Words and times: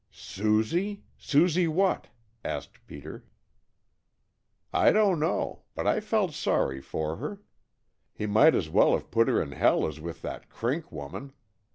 "Susie? 0.09 1.03
Susie 1.15 1.67
what?" 1.67 2.07
asked 2.43 2.83
Peter. 2.87 3.23
"I 4.73 4.91
don't 4.91 5.19
know, 5.19 5.61
but 5.75 5.85
I 5.85 5.99
felt 5.99 6.33
sorry 6.33 6.81
for 6.81 7.17
her. 7.17 7.39
He 8.11 8.25
might 8.25 8.55
as 8.55 8.67
well 8.67 8.93
have 8.93 9.11
put 9.11 9.27
her 9.27 9.39
in 9.39 9.51
hell 9.51 9.85
as 9.85 9.99
with 9.99 10.23
that 10.23 10.49
Crink 10.49 10.91
woman. 10.91 11.33